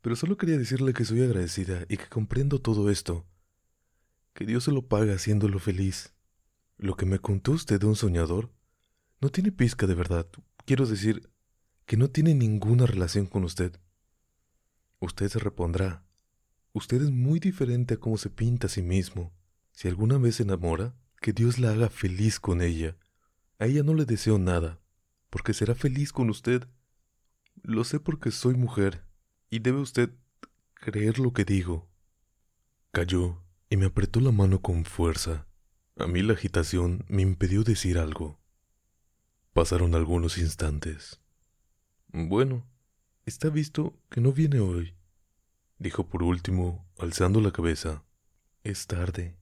Pero 0.00 0.16
solo 0.16 0.36
quería 0.36 0.56
decirle 0.56 0.92
que 0.92 1.04
soy 1.04 1.22
agradecida 1.22 1.84
y 1.88 1.96
que 1.96 2.08
comprendo 2.08 2.60
todo 2.60 2.90
esto. 2.90 3.26
Que 4.32 4.46
Dios 4.46 4.64
se 4.64 4.72
lo 4.72 4.88
paga 4.88 5.14
haciéndolo 5.14 5.58
feliz. 5.58 6.14
Lo 6.78 6.96
que 6.96 7.04
me 7.04 7.18
contó 7.18 7.52
usted 7.52 7.78
de 7.78 7.86
un 7.86 7.96
soñador 7.96 8.50
no 9.20 9.28
tiene 9.28 9.52
pizca 9.52 9.86
de 9.86 9.94
verdad. 9.94 10.26
Quiero 10.64 10.86
decir 10.86 11.30
que 11.84 11.96
no 11.96 12.08
tiene 12.08 12.34
ninguna 12.34 12.86
relación 12.86 13.26
con 13.26 13.44
usted. 13.44 13.78
Usted 15.00 15.28
se 15.28 15.38
repondrá. 15.38 16.04
Usted 16.72 17.02
es 17.02 17.10
muy 17.10 17.40
diferente 17.40 17.94
a 17.94 17.96
cómo 17.98 18.16
se 18.16 18.30
pinta 18.30 18.68
a 18.68 18.70
sí 18.70 18.80
mismo. 18.80 19.32
Si 19.72 19.88
alguna 19.88 20.16
vez 20.16 20.36
se 20.36 20.44
enamora, 20.44 20.94
que 21.20 21.32
Dios 21.32 21.58
la 21.58 21.72
haga 21.72 21.90
feliz 21.90 22.40
con 22.40 22.62
ella. 22.62 22.96
A 23.58 23.66
ella 23.66 23.82
no 23.82 23.92
le 23.92 24.06
deseo 24.06 24.38
nada, 24.38 24.80
porque 25.28 25.52
será 25.52 25.74
feliz 25.74 26.12
con 26.12 26.30
usted. 26.30 26.66
Lo 27.62 27.84
sé 27.84 28.00
porque 28.00 28.30
soy 28.30 28.54
mujer, 28.54 29.04
y 29.50 29.58
debe 29.58 29.80
usted 29.80 30.10
creer 30.74 31.18
lo 31.18 31.32
que 31.32 31.44
digo. 31.44 31.88
Cayó 32.92 33.42
y 33.68 33.76
me 33.76 33.86
apretó 33.86 34.20
la 34.20 34.32
mano 34.32 34.62
con 34.62 34.84
fuerza. 34.84 35.46
A 35.96 36.06
mí 36.06 36.22
la 36.22 36.32
agitación 36.32 37.04
me 37.08 37.22
impidió 37.22 37.62
decir 37.62 37.98
algo. 37.98 38.40
Pasaron 39.52 39.94
algunos 39.94 40.38
instantes. 40.38 41.20
Bueno, 42.08 42.66
está 43.26 43.50
visto 43.50 44.00
que 44.08 44.20
no 44.20 44.32
viene 44.32 44.60
hoy 44.60 44.94
dijo 45.80 46.06
por 46.06 46.22
último, 46.22 46.86
alzando 46.98 47.40
la 47.40 47.50
cabeza. 47.50 48.04
Es 48.62 48.86
tarde. 48.86 49.36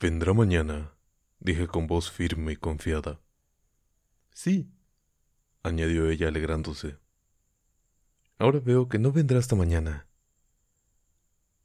Vendrá 0.00 0.32
mañana, 0.32 0.94
dije 1.40 1.66
con 1.66 1.88
voz 1.88 2.10
firme 2.10 2.52
y 2.52 2.56
confiada. 2.56 3.20
Sí, 4.32 4.70
añadió 5.64 6.08
ella 6.08 6.28
alegrándose. 6.28 6.98
Ahora 8.38 8.60
veo 8.60 8.88
que 8.88 8.98
no 8.98 9.12
vendrá 9.12 9.38
hasta 9.38 9.56
mañana. 9.56 10.06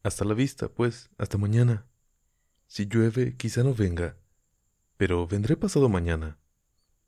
Hasta 0.04 0.26
la 0.26 0.34
vista, 0.34 0.70
pues, 0.70 1.10
hasta 1.18 1.38
mañana. 1.38 1.86
Si 2.68 2.86
llueve, 2.86 3.36
quizá 3.36 3.64
no 3.64 3.74
venga, 3.74 4.18
pero 4.98 5.28
vendré 5.28 5.58
pasado 5.58 5.90
mañana. 5.90 6.40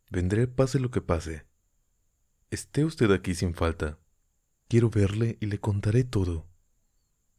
Vendré 0.09 0.47
pase 0.47 0.79
lo 0.79 0.91
que 0.91 1.01
pase. 1.01 1.45
Esté 2.51 2.83
usted 2.83 3.09
aquí 3.11 3.33
sin 3.35 3.53
falta. 3.53 3.97
Quiero 4.67 4.89
verle 4.89 5.37
y 5.39 5.45
le 5.45 5.59
contaré 5.59 6.03
todo. 6.03 6.45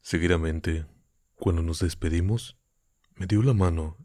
Seguidamente, 0.01 0.87
cuando 1.37 1.63
nos 1.63 1.81
despedimos, 1.81 2.57
me 3.17 3.27
dio 3.27 3.43
la 3.43 3.53
mano 3.53 3.97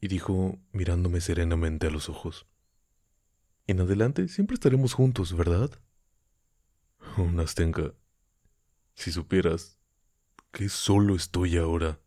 y 0.00 0.08
dijo, 0.08 0.58
mirándome 0.72 1.20
serenamente 1.20 1.86
a 1.86 1.90
los 1.90 2.08
ojos, 2.08 2.46
En 3.66 3.80
adelante 3.80 4.28
siempre 4.28 4.54
estaremos 4.54 4.92
juntos, 4.92 5.34
¿verdad? 5.34 5.70
Oh, 7.16 7.30
Nastenka, 7.30 7.94
si 8.94 9.12
supieras 9.12 9.78
que 10.50 10.68
solo 10.68 11.14
estoy 11.14 11.56
ahora. 11.58 12.00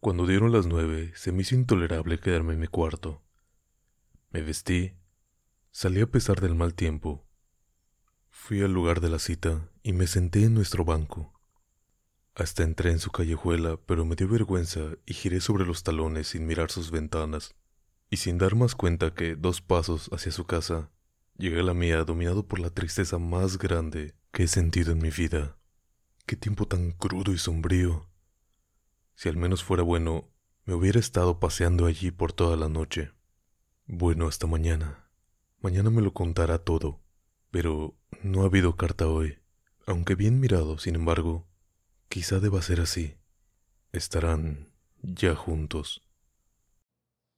Cuando 0.00 0.26
dieron 0.26 0.50
las 0.50 0.66
nueve, 0.66 1.12
se 1.14 1.30
me 1.30 1.42
hizo 1.42 1.54
intolerable 1.54 2.18
quedarme 2.18 2.54
en 2.54 2.60
mi 2.60 2.66
cuarto. 2.66 3.22
Me 4.30 4.42
vestí, 4.42 4.96
salí 5.70 6.00
a 6.00 6.10
pesar 6.10 6.40
del 6.40 6.56
mal 6.56 6.74
tiempo. 6.74 7.28
Fui 8.30 8.62
al 8.62 8.72
lugar 8.72 9.00
de 9.00 9.10
la 9.10 9.20
cita 9.20 9.70
y 9.84 9.92
me 9.92 10.08
senté 10.08 10.42
en 10.42 10.54
nuestro 10.54 10.84
banco. 10.84 11.32
Hasta 12.34 12.64
entré 12.64 12.90
en 12.90 12.98
su 12.98 13.12
callejuela, 13.12 13.76
pero 13.76 14.04
me 14.04 14.16
dio 14.16 14.26
vergüenza 14.26 14.96
y 15.06 15.14
giré 15.14 15.40
sobre 15.40 15.64
los 15.64 15.84
talones 15.84 16.28
sin 16.28 16.46
mirar 16.46 16.72
sus 16.72 16.90
ventanas. 16.90 17.54
Y 18.10 18.16
sin 18.16 18.38
dar 18.38 18.56
más 18.56 18.74
cuenta 18.74 19.14
que 19.14 19.36
dos 19.36 19.60
pasos 19.60 20.08
hacia 20.12 20.32
su 20.32 20.46
casa, 20.46 20.90
llegué 21.38 21.60
a 21.60 21.64
la 21.64 21.74
mía 21.74 22.04
dominado 22.04 22.46
por 22.46 22.58
la 22.58 22.70
tristeza 22.70 23.18
más 23.18 23.58
grande 23.58 24.14
que 24.32 24.44
he 24.44 24.48
sentido 24.48 24.92
en 24.92 24.98
mi 24.98 25.10
vida. 25.10 25.56
Qué 26.26 26.36
tiempo 26.36 26.66
tan 26.66 26.92
crudo 26.92 27.32
y 27.32 27.38
sombrío. 27.38 28.08
Si 29.14 29.28
al 29.28 29.36
menos 29.36 29.62
fuera 29.62 29.82
bueno, 29.82 30.30
me 30.64 30.74
hubiera 30.74 30.98
estado 30.98 31.38
paseando 31.38 31.86
allí 31.86 32.10
por 32.10 32.32
toda 32.32 32.56
la 32.56 32.68
noche. 32.68 33.12
Bueno, 33.86 34.26
hasta 34.26 34.46
mañana. 34.46 35.08
Mañana 35.60 35.90
me 35.90 36.02
lo 36.02 36.12
contará 36.12 36.58
todo. 36.58 37.00
Pero 37.50 37.96
no 38.22 38.42
ha 38.42 38.46
habido 38.46 38.76
carta 38.76 39.06
hoy. 39.06 39.38
Aunque 39.86 40.16
bien 40.16 40.40
mirado, 40.40 40.78
sin 40.78 40.96
embargo, 40.96 41.46
Quizá 42.08 42.38
deba 42.40 42.62
ser 42.62 42.80
así. 42.80 43.16
Estarán 43.92 44.70
ya 45.02 45.34
juntos. 45.34 46.05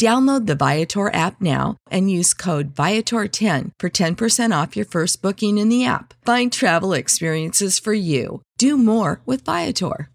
Download 0.00 0.46
the 0.46 0.56
Viator 0.56 1.12
app 1.14 1.40
now 1.40 1.76
and 1.90 2.10
use 2.10 2.34
code 2.34 2.74
Viator10 2.74 3.70
for 3.78 3.90
10% 3.90 4.62
off 4.62 4.76
your 4.76 4.86
first 4.86 5.22
booking 5.22 5.56
in 5.56 5.68
the 5.68 5.84
app. 5.84 6.14
Find 6.24 6.52
travel 6.52 6.92
experiences 6.94 7.78
for 7.78 7.92
you. 7.92 8.42
Do 8.58 8.76
more 8.76 9.20
with 9.24 9.44
Viator. 9.44 10.10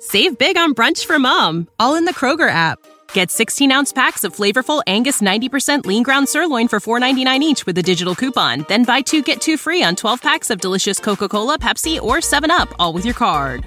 Save 0.00 0.38
big 0.38 0.56
on 0.56 0.74
brunch 0.74 1.04
for 1.04 1.18
mom, 1.18 1.68
all 1.78 1.94
in 1.94 2.06
the 2.06 2.14
Kroger 2.14 2.50
app. 2.50 2.78
Get 3.12 3.30
16 3.30 3.70
ounce 3.70 3.92
packs 3.92 4.24
of 4.24 4.34
flavorful 4.34 4.82
Angus 4.86 5.20
90% 5.20 5.84
lean 5.86 6.02
ground 6.02 6.28
sirloin 6.28 6.66
for 6.66 6.80
$4.99 6.80 7.40
each 7.40 7.66
with 7.66 7.78
a 7.78 7.82
digital 7.82 8.14
coupon. 8.14 8.64
Then 8.68 8.84
buy 8.84 9.02
two 9.02 9.22
get 9.22 9.40
two 9.40 9.56
free 9.56 9.82
on 9.82 9.96
12 9.96 10.22
packs 10.22 10.50
of 10.50 10.60
delicious 10.60 10.98
Coca 10.98 11.28
Cola, 11.28 11.58
Pepsi, 11.58 12.00
or 12.00 12.16
7UP, 12.16 12.72
all 12.78 12.92
with 12.94 13.04
your 13.04 13.14
card. 13.14 13.66